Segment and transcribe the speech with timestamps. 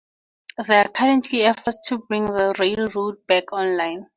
[0.57, 4.07] There are currently efforts to bring the railroad back online.